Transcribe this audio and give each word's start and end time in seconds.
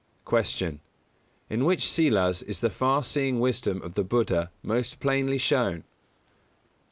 155. 0.25 0.79
Q. 0.79 1.55
In 1.55 1.63
which 1.63 1.81
Sīlas 1.85 2.41
is 2.45 2.59
the 2.59 2.71
far 2.71 3.03
seeing 3.03 3.39
wisdom 3.39 3.83
of 3.83 3.93
the 3.93 4.03
Buddha 4.03 4.49
most 4.63 4.99
plainly 4.99 5.37
shown? 5.37 5.83